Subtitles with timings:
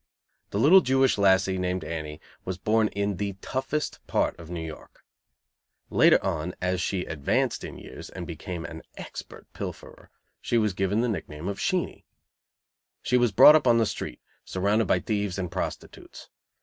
[0.49, 5.05] The little Jewish lassie, named Annie, was born in the toughest part of New York.
[5.91, 10.09] Later on, as she advanced in years and became an expert pilferer,
[10.41, 12.03] she was given the nickname of "Sheenie."
[13.03, 16.29] She was brought up on the street, surrounded by thieves and prostitutes.